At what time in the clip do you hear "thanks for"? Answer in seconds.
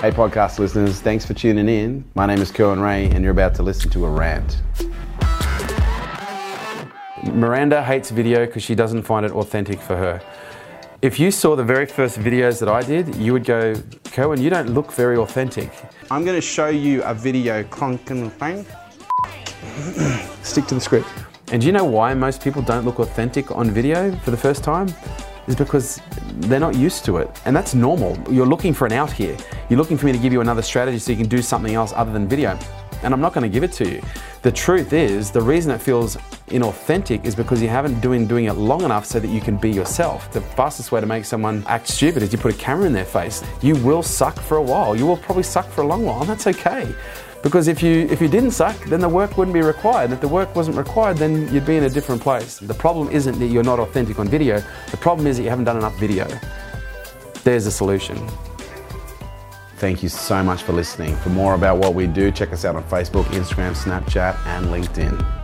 1.00-1.34